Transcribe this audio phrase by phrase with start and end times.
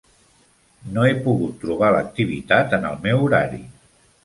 [0.95, 3.65] No he pogut trobar l'activitat en el meu horari.